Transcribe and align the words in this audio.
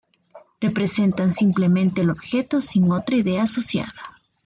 Representan 0.59 1.31
simplemente 1.31 2.01
el 2.01 2.09
objeto, 2.09 2.59
sin 2.59 2.91
otra 2.91 3.17
idea 3.17 3.43
asociada. 3.43 4.01